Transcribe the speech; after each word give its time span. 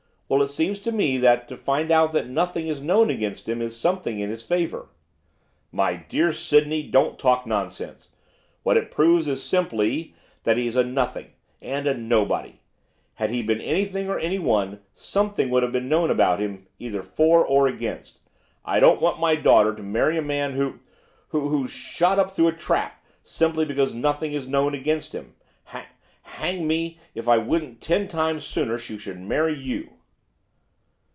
Well, 0.33 0.43
it 0.43 0.47
seems 0.47 0.79
to 0.83 0.93
me 0.93 1.17
that 1.17 1.49
to 1.49 1.57
find 1.57 1.91
out 1.91 2.13
that 2.13 2.29
nothing 2.29 2.69
is 2.69 2.81
known 2.81 3.09
against 3.09 3.49
him 3.49 3.61
is 3.61 3.75
something 3.75 4.19
in 4.21 4.29
his 4.29 4.41
favour!' 4.45 4.87
'My 5.73 5.97
dear 6.07 6.31
Sydney, 6.31 6.83
don't 6.83 7.19
talk 7.19 7.45
nonsense. 7.45 8.07
What 8.63 8.77
it 8.77 8.91
proves 8.91 9.27
is 9.27 9.43
simply, 9.43 10.13
that 10.43 10.55
he's 10.55 10.77
a 10.77 10.85
nothing 10.85 11.33
and 11.61 11.85
a 11.85 11.93
nobody. 11.93 12.61
Had 13.15 13.31
he 13.31 13.43
been 13.43 13.59
anything 13.59 14.09
or 14.09 14.17
anyone, 14.19 14.79
something 14.93 15.49
would 15.49 15.63
have 15.63 15.73
been 15.73 15.89
known 15.89 16.09
about 16.09 16.39
him, 16.39 16.65
either 16.79 17.03
for 17.03 17.45
or 17.45 17.67
against. 17.67 18.21
I 18.63 18.79
don't 18.79 19.01
want 19.01 19.19
my 19.19 19.35
daughter 19.35 19.75
to 19.75 19.83
marry 19.83 20.17
a 20.17 20.21
man 20.21 20.53
who 20.53 20.79
who 21.27 21.49
who's 21.49 21.71
shot 21.71 22.17
up 22.17 22.31
through 22.31 22.47
a 22.47 22.53
trap, 22.53 23.03
simply 23.21 23.65
because 23.65 23.93
nothing 23.93 24.31
is 24.31 24.47
known 24.47 24.75
against 24.75 25.13
him. 25.13 25.33
Ha 25.65 25.87
hang 26.21 26.65
me, 26.69 26.99
if 27.13 27.27
I 27.27 27.37
wouldn't 27.37 27.81
ten 27.81 28.07
times 28.07 28.45
sooner 28.45 28.77
she 28.77 28.97
should 28.97 29.19
marry 29.19 29.59
you. 29.59 29.95